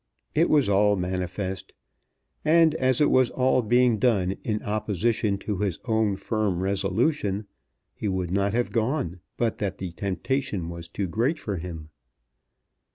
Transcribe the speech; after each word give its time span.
It 0.33 0.49
was 0.49 0.67
all 0.67 0.95
manifest. 0.95 1.73
And 2.43 2.73
as 2.73 3.01
it 3.01 3.11
was 3.11 3.29
all 3.29 3.61
being 3.61 3.99
done 3.99 4.31
in 4.43 4.63
opposition 4.63 5.37
to 5.45 5.59
his 5.59 5.77
own 5.85 6.15
firm 6.15 6.63
resolution, 6.63 7.45
he 7.93 8.07
would 8.07 8.31
not 8.31 8.51
have 8.53 8.71
gone, 8.71 9.19
but 9.37 9.59
that 9.59 9.77
the 9.77 9.91
temptation 9.91 10.69
was 10.69 10.87
too 10.87 11.05
great 11.05 11.37
for 11.37 11.57
him. 11.57 11.89